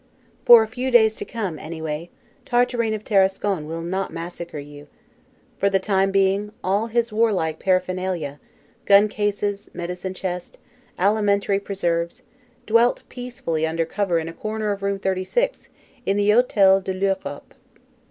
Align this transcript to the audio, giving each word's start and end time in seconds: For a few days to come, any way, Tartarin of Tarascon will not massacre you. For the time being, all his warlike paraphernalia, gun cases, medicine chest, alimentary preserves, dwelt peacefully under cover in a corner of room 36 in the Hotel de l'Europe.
For 0.45 0.63
a 0.63 0.67
few 0.67 0.89
days 0.89 1.15
to 1.17 1.25
come, 1.25 1.59
any 1.59 1.79
way, 1.79 2.09
Tartarin 2.43 2.95
of 2.95 3.03
Tarascon 3.03 3.67
will 3.67 3.83
not 3.83 4.11
massacre 4.11 4.57
you. 4.57 4.87
For 5.59 5.69
the 5.69 5.77
time 5.77 6.09
being, 6.09 6.51
all 6.63 6.87
his 6.87 7.13
warlike 7.13 7.59
paraphernalia, 7.59 8.39
gun 8.85 9.07
cases, 9.07 9.69
medicine 9.75 10.15
chest, 10.15 10.57
alimentary 10.97 11.59
preserves, 11.59 12.23
dwelt 12.65 13.03
peacefully 13.09 13.67
under 13.67 13.85
cover 13.85 14.17
in 14.17 14.27
a 14.27 14.33
corner 14.33 14.71
of 14.71 14.81
room 14.81 14.97
36 14.97 15.69
in 16.03 16.17
the 16.17 16.31
Hotel 16.31 16.81
de 16.81 16.95
l'Europe. 16.95 17.53